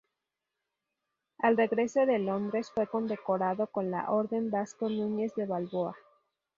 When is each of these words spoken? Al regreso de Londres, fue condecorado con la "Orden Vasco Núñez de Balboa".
Al 1.37 1.55
regreso 1.57 2.07
de 2.07 2.17
Londres, 2.17 2.71
fue 2.73 2.87
condecorado 2.87 3.67
con 3.67 3.91
la 3.91 4.09
"Orden 4.09 4.49
Vasco 4.49 4.89
Núñez 4.89 5.35
de 5.35 5.45
Balboa". 5.45 5.95